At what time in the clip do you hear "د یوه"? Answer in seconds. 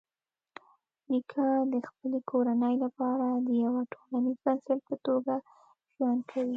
3.47-3.81